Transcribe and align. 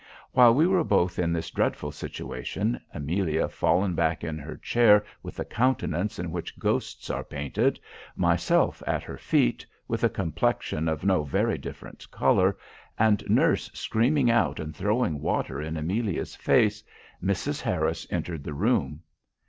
"While 0.31 0.55
we 0.55 0.65
were 0.65 0.83
both 0.83 1.19
in 1.19 1.31
this 1.31 1.51
dreadful 1.51 1.91
situation, 1.91 2.81
Amelia 2.91 3.47
fallen 3.49 3.93
back 3.93 4.23
in 4.23 4.39
her 4.39 4.57
chair 4.57 5.05
with 5.21 5.35
the 5.35 5.45
countenance 5.45 6.17
in 6.17 6.31
which 6.31 6.57
ghosts 6.57 7.11
are 7.11 7.23
painted, 7.23 7.79
myself 8.15 8.81
at 8.87 9.03
her 9.03 9.19
feet, 9.19 9.63
with 9.87 10.03
a 10.03 10.09
complexion 10.09 10.87
of 10.87 11.05
no 11.05 11.21
very 11.23 11.59
different 11.59 12.09
colour, 12.09 12.57
and 12.97 13.23
nurse 13.29 13.69
screaming 13.75 14.31
out 14.31 14.59
and 14.59 14.75
throwing 14.75 15.21
water 15.21 15.61
in 15.61 15.77
Amelia's 15.77 16.35
face, 16.35 16.83
Mrs. 17.23 17.61
Harris 17.61 18.07
entered 18.09 18.43
the 18.43 18.55
room. 18.55 19.03